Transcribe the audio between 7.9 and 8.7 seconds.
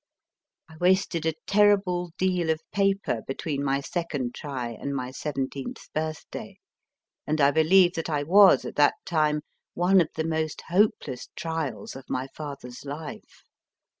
that I was,